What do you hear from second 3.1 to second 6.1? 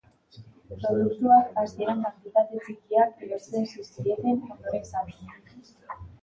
erosten zizkieten, ondoren saltzeko.